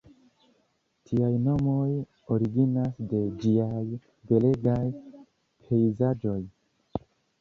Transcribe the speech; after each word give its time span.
Tiaj 1.09 1.29
nomoj 1.47 1.91
originas 2.35 2.97
de 3.11 3.21
ĝiaj 3.43 3.83
belegaj 4.33 4.81
pejzaĝoj. 5.67 6.39